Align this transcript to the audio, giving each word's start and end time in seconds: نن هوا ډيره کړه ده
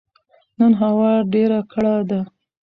نن 0.59 0.71
هوا 0.81 1.13
ډيره 1.33 1.59
کړه 1.71 1.95
ده 2.09 2.21